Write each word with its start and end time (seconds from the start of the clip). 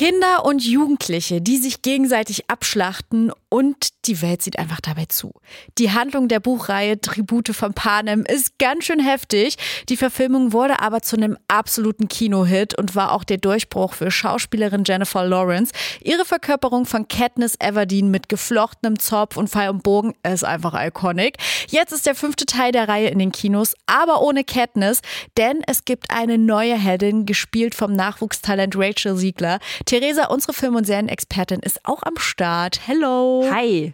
Kinder 0.00 0.46
und 0.46 0.64
Jugendliche, 0.64 1.42
die 1.42 1.58
sich 1.58 1.82
gegenseitig 1.82 2.48
abschlachten 2.48 3.32
und 3.50 3.88
die 4.06 4.22
Welt 4.22 4.42
sieht 4.42 4.58
einfach 4.58 4.80
dabei 4.80 5.06
zu. 5.06 5.32
Die 5.76 5.90
Handlung 5.90 6.28
der 6.28 6.40
Buchreihe 6.40 7.00
Tribute 7.00 7.48
von 7.48 7.74
Panem 7.74 8.24
ist 8.24 8.58
ganz 8.58 8.84
schön 8.84 9.00
heftig. 9.00 9.56
Die 9.88 9.96
Verfilmung 9.96 10.52
wurde 10.52 10.80
aber 10.80 11.02
zu 11.02 11.16
einem 11.16 11.36
absoluten 11.48 12.08
Kinohit 12.08 12.78
und 12.78 12.94
war 12.94 13.12
auch 13.12 13.24
der 13.24 13.38
Durchbruch 13.38 13.94
für 13.94 14.10
Schauspielerin 14.10 14.84
Jennifer 14.86 15.26
Lawrence. 15.26 15.72
Ihre 16.02 16.24
Verkörperung 16.24 16.86
von 16.86 17.08
Katniss 17.08 17.56
Everdeen 17.58 18.10
mit 18.10 18.28
geflochtenem 18.28 18.98
Zopf 18.98 19.36
und 19.36 19.50
Pfeil 19.50 19.70
und 19.70 19.82
Bogen 19.82 20.14
ist 20.22 20.44
einfach 20.44 20.74
iconic. 20.80 21.36
Jetzt 21.68 21.92
ist 21.92 22.06
der 22.06 22.14
fünfte 22.14 22.46
Teil 22.46 22.70
der 22.70 22.88
Reihe 22.88 23.08
in 23.08 23.18
den 23.18 23.32
Kinos, 23.32 23.74
aber 23.86 24.22
ohne 24.22 24.44
Katniss, 24.44 25.00
denn 25.36 25.62
es 25.66 25.84
gibt 25.84 26.10
eine 26.10 26.38
neue 26.38 26.76
Heldin, 26.76 27.26
gespielt 27.26 27.74
vom 27.74 27.92
Nachwuchstalent 27.92 28.76
Rachel 28.76 29.16
Siegler. 29.16 29.58
Theresa, 29.86 30.26
unsere 30.26 30.52
Film- 30.52 30.76
und 30.76 30.86
Serienexpertin, 30.86 31.60
ist 31.60 31.84
auch 31.84 32.04
am 32.04 32.16
Start. 32.16 32.80
Hello! 32.86 33.39
Hi. 33.48 33.92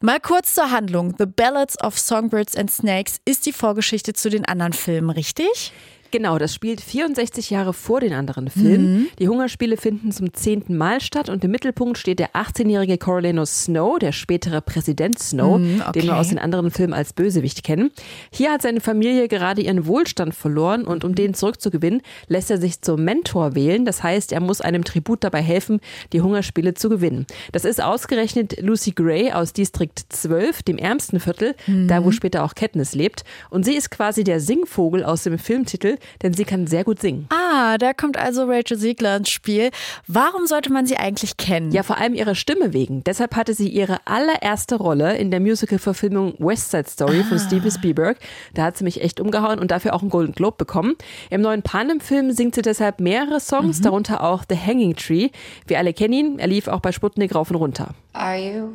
Mal 0.00 0.20
kurz 0.20 0.54
zur 0.54 0.70
Handlung. 0.70 1.14
The 1.18 1.26
Ballads 1.26 1.80
of 1.82 1.98
Songbirds 1.98 2.56
and 2.56 2.70
Snakes 2.70 3.20
ist 3.24 3.46
die 3.46 3.52
Vorgeschichte 3.52 4.12
zu 4.12 4.28
den 4.28 4.44
anderen 4.44 4.72
Filmen, 4.72 5.10
richtig? 5.10 5.72
Genau, 6.14 6.38
das 6.38 6.54
spielt 6.54 6.80
64 6.80 7.50
Jahre 7.50 7.72
vor 7.72 7.98
den 7.98 8.12
anderen 8.12 8.48
Filmen. 8.48 8.94
Mhm. 8.94 9.06
Die 9.18 9.26
Hungerspiele 9.26 9.76
finden 9.76 10.12
zum 10.12 10.32
zehnten 10.32 10.76
Mal 10.76 11.00
statt 11.00 11.28
und 11.28 11.42
im 11.42 11.50
Mittelpunkt 11.50 11.98
steht 11.98 12.20
der 12.20 12.36
18-jährige 12.36 12.98
Coriolanus 12.98 13.64
Snow, 13.64 13.98
der 13.98 14.12
spätere 14.12 14.60
Präsident 14.60 15.18
Snow, 15.18 15.58
Mhm, 15.58 15.80
okay. 15.80 15.98
den 15.98 16.04
wir 16.06 16.16
aus 16.16 16.28
den 16.28 16.38
anderen 16.38 16.70
Filmen 16.70 16.92
als 16.92 17.14
Bösewicht 17.14 17.64
kennen. 17.64 17.90
Hier 18.30 18.52
hat 18.52 18.62
seine 18.62 18.78
Familie 18.80 19.26
gerade 19.26 19.60
ihren 19.60 19.86
Wohlstand 19.88 20.36
verloren 20.36 20.84
und 20.84 21.02
um 21.02 21.16
den 21.16 21.34
zurückzugewinnen, 21.34 22.00
lässt 22.28 22.48
er 22.48 22.58
sich 22.58 22.80
zum 22.80 23.02
Mentor 23.02 23.56
wählen. 23.56 23.84
Das 23.84 24.04
heißt, 24.04 24.30
er 24.30 24.38
muss 24.38 24.60
einem 24.60 24.84
Tribut 24.84 25.24
dabei 25.24 25.42
helfen, 25.42 25.80
die 26.12 26.20
Hungerspiele 26.20 26.74
zu 26.74 26.90
gewinnen. 26.90 27.26
Das 27.50 27.64
ist 27.64 27.82
ausgerechnet 27.82 28.62
Lucy 28.62 28.92
Gray 28.92 29.32
aus 29.32 29.52
Distrikt 29.52 30.04
12, 30.10 30.62
dem 30.62 30.78
ärmsten 30.78 31.18
Viertel, 31.18 31.56
da 31.88 32.04
wo 32.04 32.12
später 32.12 32.44
auch 32.44 32.54
Katniss 32.54 32.94
lebt. 32.94 33.24
Und 33.50 33.64
sie 33.64 33.74
ist 33.74 33.90
quasi 33.90 34.22
der 34.22 34.38
Singvogel 34.38 35.02
aus 35.02 35.24
dem 35.24 35.40
Filmtitel, 35.40 35.96
denn 36.22 36.34
sie 36.34 36.44
kann 36.44 36.66
sehr 36.66 36.84
gut 36.84 37.00
singen. 37.00 37.26
Ah, 37.30 37.78
da 37.78 37.92
kommt 37.92 38.16
also 38.16 38.44
Rachel 38.44 38.76
Siegler 38.76 39.16
ins 39.16 39.30
Spiel. 39.30 39.70
Warum 40.06 40.46
sollte 40.46 40.72
man 40.72 40.86
sie 40.86 40.96
eigentlich 40.96 41.36
kennen? 41.36 41.72
Ja, 41.72 41.82
vor 41.82 41.98
allem 41.98 42.14
ihrer 42.14 42.34
Stimme 42.34 42.72
wegen. 42.72 43.04
Deshalb 43.04 43.36
hatte 43.36 43.54
sie 43.54 43.68
ihre 43.68 43.98
allererste 44.06 44.76
Rolle 44.76 45.16
in 45.16 45.30
der 45.30 45.40
Musical-Verfilmung 45.40 46.34
West 46.38 46.70
Side 46.70 46.88
Story 46.88 47.22
von 47.24 47.38
Steven 47.38 47.70
Spielberg. 47.70 48.18
Da 48.54 48.64
hat 48.64 48.76
sie 48.76 48.84
mich 48.84 49.02
echt 49.02 49.20
umgehauen 49.20 49.58
und 49.58 49.70
dafür 49.70 49.94
auch 49.94 50.02
einen 50.02 50.10
Golden 50.10 50.32
Globe 50.32 50.56
bekommen. 50.58 50.94
Im 51.30 51.40
neuen 51.40 51.62
Panem-Film 51.62 52.32
singt 52.32 52.54
sie 52.54 52.62
deshalb 52.62 53.00
mehrere 53.00 53.40
Songs, 53.40 53.80
darunter 53.80 54.22
auch 54.22 54.44
The 54.48 54.56
Hanging 54.56 54.96
Tree. 54.96 55.30
Wir 55.66 55.78
alle 55.78 55.92
kennen 55.92 56.12
ihn. 56.12 56.38
Er 56.38 56.46
lief 56.46 56.68
auch 56.68 56.80
bei 56.80 56.92
Sputnik 56.92 57.34
rauf 57.34 57.50
und 57.50 57.56
runter. 57.56 57.94
Are 58.12 58.36
you, 58.36 58.68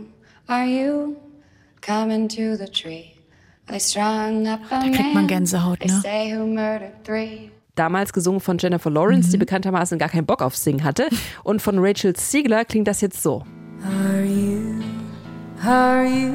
are 0.48 0.66
you 0.66 1.16
coming 1.82 2.28
to 2.28 2.56
the 2.56 2.66
tree? 2.66 3.19
Da 3.70 4.82
kriegt 4.82 4.98
man 4.98 5.14
man. 5.14 5.28
Gänsehaut, 5.28 5.80
They 5.80 5.88
ne? 5.92 6.02
say 6.02 6.36
who 6.36 6.46
murdered 6.48 7.04
three. 7.06 7.52
Damals 7.76 8.12
gesungen 8.12 8.42
von 8.42 8.58
Jennifer 8.58 8.90
Lawrence, 8.90 9.30
die 9.32 9.38
bekanntermaßen 9.38 9.98
gar 9.98 10.10
keinen 10.10 10.26
Bock 10.26 10.42
auf 10.42 10.58
Singen 10.58 10.84
hatte. 10.84 11.08
Und 11.44 11.62
von 11.62 11.78
Rachel 11.80 12.14
Ziegler 12.16 12.66
klingt 12.66 12.88
das 12.88 13.00
jetzt 13.02 13.24
so. 13.24 13.44
Are 13.86 14.26
you, 14.26 14.82
are 15.64 16.06
you 16.06 16.34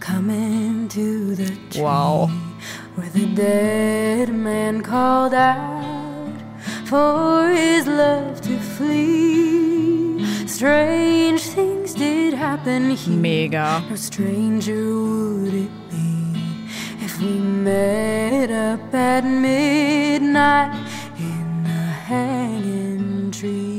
coming 0.00 0.88
to 0.88 1.34
the 1.34 1.52
tree 1.70 1.82
Wow. 1.82 2.30
where 2.96 3.10
the 3.12 3.26
dead 3.34 4.30
man 4.32 4.82
called 4.82 5.34
out 5.34 6.32
for 6.86 7.48
his 7.50 7.86
love 7.86 8.40
to 8.40 8.56
flee? 8.78 10.24
Strange 10.46 11.40
things. 11.54 11.69
Mega. 13.06 13.82
No 13.88 13.96
stranger 13.96 14.72
would 14.74 15.54
it 15.54 15.70
be 15.90 16.34
if 17.04 17.20
we 17.20 17.38
met 17.38 18.50
up 18.50 18.94
at 18.94 19.24
midnight 19.24 20.74
in 21.18 21.64
the 21.64 21.70
hanging 22.08 23.30
tree. 23.32 23.78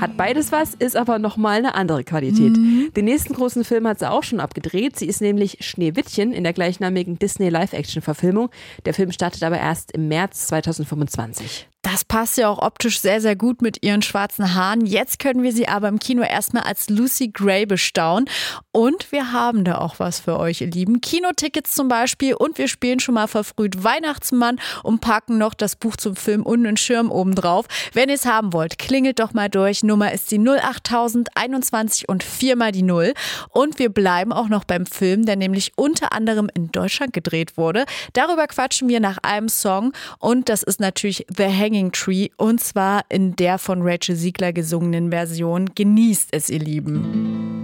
Hat 0.00 0.16
beides 0.16 0.50
was, 0.52 0.74
ist 0.74 0.96
aber 0.96 1.18
nochmal 1.18 1.58
eine 1.58 1.74
andere 1.74 2.02
Qualität. 2.04 2.56
Den 2.96 3.04
nächsten 3.04 3.34
großen 3.34 3.64
Film 3.64 3.86
hat 3.86 4.00
sie 4.00 4.10
auch 4.10 4.24
schon 4.24 4.40
abgedreht. 4.40 4.98
Sie 4.98 5.06
ist 5.06 5.20
nämlich 5.20 5.58
Schneewittchen 5.60 6.32
in 6.32 6.42
der 6.42 6.52
gleichnamigen 6.52 7.18
Disney 7.18 7.48
Live-Action-Verfilmung. 7.48 8.50
Der 8.84 8.94
Film 8.94 9.12
startet 9.12 9.42
aber 9.44 9.58
erst 9.58 9.92
im 9.92 10.08
März 10.08 10.48
2025. 10.48 11.68
Das 11.92 12.06
passt 12.06 12.38
ja 12.38 12.48
auch 12.48 12.62
optisch 12.62 13.00
sehr, 13.00 13.20
sehr 13.20 13.36
gut 13.36 13.60
mit 13.60 13.82
ihren 13.84 14.00
schwarzen 14.00 14.54
Haaren. 14.54 14.86
Jetzt 14.86 15.18
können 15.18 15.42
wir 15.42 15.52
sie 15.52 15.68
aber 15.68 15.88
im 15.88 15.98
Kino 15.98 16.22
erstmal 16.22 16.62
als 16.62 16.88
Lucy 16.88 17.28
Gray 17.28 17.66
bestaunen. 17.66 18.30
Und 18.70 19.12
wir 19.12 19.32
haben 19.32 19.62
da 19.62 19.76
auch 19.76 19.98
was 19.98 20.18
für 20.18 20.38
euch, 20.38 20.62
ihr 20.62 20.70
Lieben. 20.70 21.02
Kinotickets 21.02 21.74
zum 21.74 21.88
Beispiel. 21.88 22.32
Und 22.32 22.56
wir 22.56 22.68
spielen 22.68 22.98
schon 22.98 23.16
mal 23.16 23.26
verfrüht 23.26 23.84
Weihnachtsmann 23.84 24.58
und 24.82 25.02
packen 25.02 25.36
noch 25.36 25.52
das 25.52 25.76
Buch 25.76 25.96
zum 25.96 26.16
Film 26.16 26.44
und 26.44 26.66
einen 26.66 26.78
Schirm 26.78 27.10
oben 27.10 27.34
drauf. 27.34 27.66
Wenn 27.92 28.08
ihr 28.08 28.14
es 28.14 28.24
haben 28.24 28.54
wollt, 28.54 28.78
klingelt 28.78 29.18
doch 29.18 29.34
mal 29.34 29.50
durch. 29.50 29.82
Nummer 29.82 30.12
ist 30.12 30.30
die 30.30 30.38
08021 30.38 32.08
und 32.08 32.22
viermal 32.22 32.72
die 32.72 32.84
0. 32.84 33.12
Und 33.50 33.78
wir 33.78 33.90
bleiben 33.90 34.32
auch 34.32 34.48
noch 34.48 34.64
beim 34.64 34.86
Film, 34.86 35.26
der 35.26 35.36
nämlich 35.36 35.72
unter 35.76 36.14
anderem 36.14 36.48
in 36.54 36.72
Deutschland 36.72 37.12
gedreht 37.12 37.58
wurde. 37.58 37.84
Darüber 38.14 38.46
quatschen 38.46 38.88
wir 38.88 39.00
nach 39.00 39.18
einem 39.22 39.50
Song. 39.50 39.92
Und 40.18 40.48
das 40.48 40.62
ist 40.62 40.80
natürlich 40.80 41.26
The 41.36 41.48
Hanging 41.48 41.81
Tree. 41.90 42.28
Und 42.36 42.60
zwar 42.60 43.04
in 43.08 43.34
der 43.34 43.58
von 43.58 43.82
Rachel 43.82 44.14
Siegler 44.14 44.52
gesungenen 44.52 45.10
Version. 45.10 45.70
Genießt 45.74 46.28
es, 46.30 46.50
ihr 46.50 46.60
Lieben. 46.60 47.61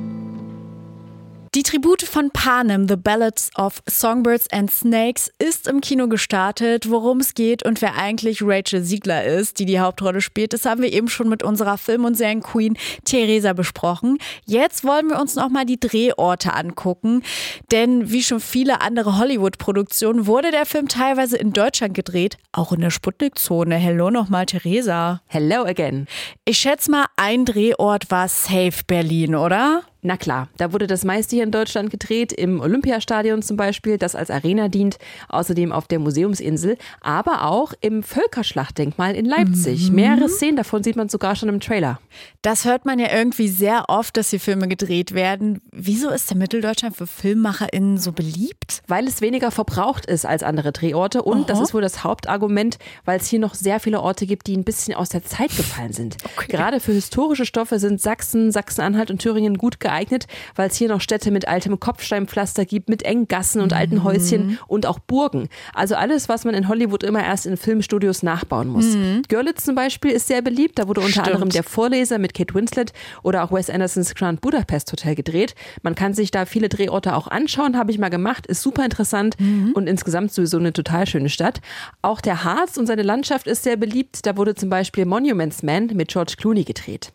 Die 1.58 1.64
Tribute 1.64 2.02
von 2.02 2.30
Panem, 2.30 2.86
The 2.86 2.94
Ballads 2.94 3.50
of 3.58 3.82
Songbirds 3.84 4.46
and 4.52 4.70
Snakes, 4.70 5.28
ist 5.40 5.66
im 5.66 5.80
Kino 5.80 6.06
gestartet. 6.06 6.88
Worum 6.88 7.18
es 7.18 7.34
geht 7.34 7.64
und 7.64 7.82
wer 7.82 7.96
eigentlich 7.96 8.42
Rachel 8.42 8.84
Siegler 8.84 9.24
ist, 9.24 9.58
die 9.58 9.66
die 9.66 9.80
Hauptrolle 9.80 10.20
spielt, 10.20 10.52
das 10.52 10.66
haben 10.66 10.82
wir 10.82 10.92
eben 10.92 11.08
schon 11.08 11.28
mit 11.28 11.42
unserer 11.42 11.76
Film- 11.76 12.04
und 12.04 12.16
Serien-Queen 12.16 12.78
Theresa 13.04 13.54
besprochen. 13.54 14.18
Jetzt 14.46 14.84
wollen 14.84 15.08
wir 15.08 15.20
uns 15.20 15.34
nochmal 15.34 15.66
die 15.66 15.80
Drehorte 15.80 16.54
angucken, 16.54 17.24
denn 17.72 18.08
wie 18.12 18.22
schon 18.22 18.38
viele 18.38 18.80
andere 18.80 19.18
Hollywood-Produktionen 19.18 20.28
wurde 20.28 20.52
der 20.52 20.64
Film 20.64 20.86
teilweise 20.86 21.38
in 21.38 21.52
Deutschland 21.52 21.94
gedreht, 21.94 22.38
auch 22.52 22.70
in 22.70 22.82
der 22.82 22.90
Sputnik-Zone. 22.90 23.74
Hello 23.74 24.10
nochmal, 24.10 24.46
Theresa. 24.46 25.22
Hello 25.26 25.64
again. 25.64 26.06
Ich 26.44 26.58
schätze 26.58 26.88
mal, 26.92 27.06
ein 27.16 27.44
Drehort 27.44 28.12
war 28.12 28.28
Safe 28.28 28.84
Berlin, 28.86 29.34
oder? 29.34 29.82
Na 30.00 30.16
klar, 30.16 30.48
da 30.58 30.72
wurde 30.72 30.86
das 30.86 31.04
meiste 31.04 31.34
hier 31.34 31.44
in 31.44 31.50
Deutschland 31.50 31.90
gedreht, 31.90 32.32
im 32.32 32.60
Olympiastadion 32.60 33.42
zum 33.42 33.56
Beispiel, 33.56 33.98
das 33.98 34.14
als 34.14 34.30
Arena 34.30 34.68
dient, 34.68 34.96
außerdem 35.28 35.72
auf 35.72 35.88
der 35.88 35.98
Museumsinsel, 35.98 36.78
aber 37.00 37.44
auch 37.44 37.72
im 37.80 38.04
Völkerschlachtdenkmal 38.04 39.16
in 39.16 39.24
Leipzig. 39.24 39.90
Mehrere 39.90 40.28
Szenen 40.28 40.56
davon 40.56 40.84
sieht 40.84 40.94
man 40.94 41.08
sogar 41.08 41.34
schon 41.34 41.48
im 41.48 41.58
Trailer. 41.58 41.98
Das 42.42 42.64
hört 42.64 42.84
man 42.84 43.00
ja 43.00 43.08
irgendwie 43.12 43.48
sehr 43.48 43.86
oft, 43.88 44.16
dass 44.16 44.30
hier 44.30 44.38
Filme 44.38 44.68
gedreht 44.68 45.14
werden. 45.14 45.60
Wieso 45.72 46.10
ist 46.10 46.30
der 46.30 46.36
Mitteldeutschland 46.36 46.96
für 46.96 47.08
FilmmacherInnen 47.08 47.98
so 47.98 48.12
beliebt? 48.12 48.82
Weil 48.86 49.08
es 49.08 49.20
weniger 49.20 49.50
verbraucht 49.50 50.06
ist 50.06 50.24
als 50.24 50.44
andere 50.44 50.70
Drehorte 50.70 51.22
und 51.22 51.50
das 51.50 51.58
ist 51.58 51.74
wohl 51.74 51.82
das 51.82 52.04
Hauptargument, 52.04 52.78
weil 53.04 53.18
es 53.18 53.26
hier 53.26 53.40
noch 53.40 53.54
sehr 53.54 53.80
viele 53.80 54.00
Orte 54.00 54.26
gibt, 54.26 54.46
die 54.46 54.56
ein 54.56 54.64
bisschen 54.64 54.94
aus 54.94 55.08
der 55.08 55.24
Zeit 55.24 55.56
gefallen 55.56 55.92
sind. 55.92 56.16
Gerade 56.46 56.78
für 56.78 56.92
historische 56.92 57.44
Stoffe 57.46 57.80
sind 57.80 58.00
Sachsen, 58.00 58.52
Sachsen-Anhalt 58.52 59.10
und 59.10 59.18
Thüringen 59.18 59.58
gut 59.58 59.80
geeignet, 59.80 59.87
weil 60.54 60.68
es 60.68 60.76
hier 60.76 60.88
noch 60.88 61.00
Städte 61.00 61.30
mit 61.30 61.48
altem 61.48 61.80
Kopfsteinpflaster 61.80 62.64
gibt, 62.64 62.88
mit 62.88 63.02
engen 63.02 63.28
Gassen 63.28 63.60
und 63.60 63.72
alten 63.72 64.04
Häuschen 64.04 64.58
und 64.66 64.86
auch 64.86 64.98
Burgen. 64.98 65.48
Also 65.74 65.94
alles, 65.94 66.28
was 66.28 66.44
man 66.44 66.54
in 66.54 66.68
Hollywood 66.68 67.02
immer 67.02 67.24
erst 67.24 67.46
in 67.46 67.56
Filmstudios 67.56 68.22
nachbauen 68.22 68.68
muss. 68.68 68.96
Görlitz 69.28 69.64
zum 69.64 69.74
Beispiel 69.74 70.10
ist 70.10 70.26
sehr 70.28 70.42
beliebt, 70.42 70.78
da 70.78 70.88
wurde 70.88 71.00
unter 71.00 71.12
Stimmt. 71.12 71.28
anderem 71.28 71.48
der 71.50 71.62
Vorleser 71.62 72.18
mit 72.18 72.34
Kate 72.34 72.54
Winslet 72.54 72.92
oder 73.22 73.44
auch 73.44 73.52
Wes 73.52 73.70
Andersons 73.70 74.14
Grand 74.14 74.40
Budapest 74.40 74.90
Hotel 74.92 75.14
gedreht. 75.14 75.54
Man 75.82 75.94
kann 75.94 76.14
sich 76.14 76.30
da 76.30 76.46
viele 76.46 76.68
Drehorte 76.68 77.14
auch 77.14 77.26
anschauen, 77.28 77.76
habe 77.76 77.90
ich 77.90 77.98
mal 77.98 78.08
gemacht, 78.08 78.46
ist 78.46 78.62
super 78.62 78.84
interessant 78.84 79.36
und 79.74 79.88
insgesamt 79.88 80.32
sowieso 80.32 80.58
eine 80.58 80.72
total 80.72 81.06
schöne 81.06 81.28
Stadt. 81.28 81.60
Auch 82.02 82.20
der 82.20 82.44
Harz 82.44 82.76
und 82.76 82.86
seine 82.86 83.02
Landschaft 83.02 83.46
ist 83.46 83.62
sehr 83.62 83.76
beliebt. 83.76 84.26
Da 84.26 84.36
wurde 84.36 84.54
zum 84.54 84.68
Beispiel 84.68 85.04
Monuments 85.04 85.62
Man 85.62 85.86
mit 85.94 86.08
George 86.08 86.34
Clooney 86.36 86.64
gedreht. 86.64 87.12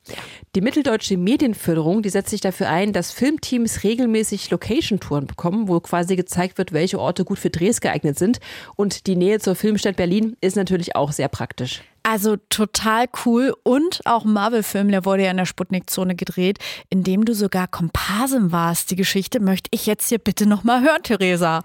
Die 0.56 0.62
mitteldeutsche 0.62 1.18
Medienförderung, 1.18 2.02
die 2.02 2.10
setzt 2.10 2.30
sich 2.30 2.42
dafür 2.42 2.62
ein, 2.68 2.94
dass 2.94 3.12
Filmteams 3.12 3.83
regelmäßig 3.83 4.50
Location-Touren 4.50 5.27
bekommen, 5.27 5.68
wo 5.68 5.80
quasi 5.80 6.15
gezeigt 6.15 6.57
wird, 6.57 6.74
welche 6.74 7.00
Orte 7.00 7.25
gut 7.25 7.39
für 7.39 7.50
Drehs 7.50 7.81
geeignet 7.81 8.18
sind. 8.18 8.39
Und 8.75 9.07
die 9.07 9.15
Nähe 9.15 9.39
zur 9.39 9.56
Filmstadt 9.56 9.95
Berlin 9.95 10.36
ist 10.42 10.56
natürlich 10.56 10.95
auch 10.95 11.12
sehr 11.12 11.27
praktisch. 11.27 11.81
Also 12.04 12.36
total 12.50 13.06
cool 13.25 13.56
und 13.63 14.01
auch 14.06 14.25
Marvel-Film, 14.25 14.89
der 14.89 15.06
wurde 15.06 15.24
ja 15.24 15.31
in 15.31 15.38
der 15.38 15.45
Sputnik-Zone 15.45 16.15
gedreht, 16.15 16.60
in 16.89 17.04
dem 17.04 17.24
du 17.24 17.33
sogar 17.33 17.68
Komparsin 17.68 18.51
warst. 18.51 18.92
Die 18.92 18.98
Geschichte 18.98 19.39
möchte 19.39 19.69
ich 19.71 19.86
jetzt 19.86 20.10
hier 20.10 20.19
bitte 20.19 20.45
nochmal 20.45 20.81
hören, 20.81 21.04
Theresa. 21.04 21.63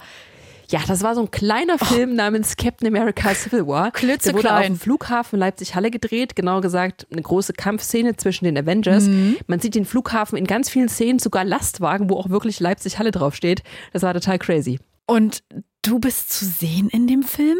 Ja, 0.71 0.81
das 0.87 1.03
war 1.03 1.15
so 1.15 1.23
ein 1.23 1.31
kleiner 1.31 1.79
Film 1.79 2.15
namens 2.15 2.57
Captain 2.57 2.87
America 2.89 3.35
Civil 3.35 3.67
War. 3.67 3.91
Der 3.91 4.35
wurde 4.35 4.55
auf 4.55 4.67
dem 4.67 4.79
Flughafen 4.79 5.39
Leipzig-Halle 5.39 5.91
gedreht. 5.91 6.37
Genau 6.37 6.61
gesagt, 6.61 7.07
eine 7.11 7.23
große 7.23 7.55
Kampfszene 7.55 8.17
zwischen 8.17 8.45
den 8.45 8.59
Avengers. 8.59 9.05
Mhm. 9.05 9.37
Man 9.47 9.61
sieht 9.61 9.75
den 9.75 9.87
Flughafen 9.87 10.37
in 10.37 10.47
ganz 10.47 10.69
vielen 10.69 10.91
Szenen, 10.91 11.19
sogar 11.19 11.45
Lastwagen, 11.45 12.11
wo 12.11 12.17
auch 12.17 12.29
wirklich 12.29 12.61
Leipzig-Halle 12.61 13.13
draufsteht. 13.13 13.63
Das 13.95 14.03
war 14.03 14.13
total 14.13 14.39
crazy. 14.39 14.79
Und 15.07 15.43
du 15.81 15.99
bist 15.99 16.31
zu 16.31 16.45
sehen 16.45 16.91
in 16.91 17.07
dem 17.07 17.23
Film? 17.23 17.59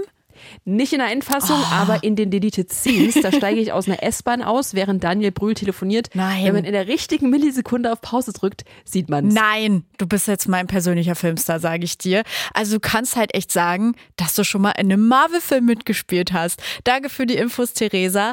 Nicht 0.65 0.93
in 0.93 0.99
der 0.99 1.11
Endfassung, 1.11 1.59
Oh. 1.61 1.75
aber 1.75 2.03
in 2.03 2.17
den 2.17 2.31
Deleted 2.31 2.73
Scenes. 2.73 3.15
Da 3.23 3.33
steige 3.33 3.61
ich 3.61 3.73
aus 3.73 3.87
einer 3.89 4.03
S-Bahn 4.03 4.43
aus, 4.43 4.75
während 4.75 5.03
Daniel 5.05 5.31
Brühl 5.33 5.55
telefoniert. 5.55 6.11
Nein. 6.15 6.45
Wenn 6.45 6.55
man 6.55 6.65
in 6.65 6.73
der 6.73 6.87
richtigen 6.89 7.31
Millisekunde 7.31 7.93
auf 7.93 8.01
Pause 8.01 8.33
drückt, 8.33 8.65
sieht 8.85 9.09
man 9.09 9.29
es. 9.29 9.35
Nein, 9.35 9.85
du 9.99 10.07
bist 10.07 10.29
jetzt 10.29 10.49
mein 10.49 10.67
persönlicher 10.67 11.15
Filmstar, 11.15 11.61
sage 11.61 11.85
ich 11.85 11.97
dir. 11.99 12.23
Also 12.55 12.75
du 12.77 12.81
kannst 12.81 13.17
halt 13.17 13.35
echt 13.35 13.51
sagen, 13.53 13.95
dass 14.17 14.35
du 14.35 14.45
schon 14.45 14.63
mal 14.63 14.73
in 14.73 14.93
einem 14.93 15.07
Marvel-Film 15.09 15.65
mitgespielt 15.65 16.33
hast. 16.33 16.61
Danke 16.85 17.09
für 17.09 17.27
die 17.27 17.37
Infos, 17.37 17.73
Theresa. 17.73 18.27